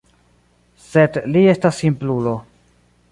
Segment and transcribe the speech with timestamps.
[0.85, 2.33] Sed li estas simplulo.